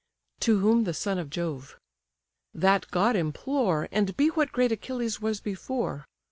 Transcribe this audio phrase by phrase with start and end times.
[0.39, 1.77] To whom the son of Jove:
[2.55, 6.07] "That god implore, And be what great Achilles was before.